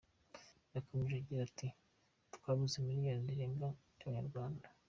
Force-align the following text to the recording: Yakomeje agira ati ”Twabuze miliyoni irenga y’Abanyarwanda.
Yakomeje 0.75 1.15
agira 1.21 1.41
ati 1.49 1.67
”Twabuze 2.35 2.77
miliyoni 2.87 3.27
irenga 3.33 3.67
y’Abanyarwanda. 3.99 4.67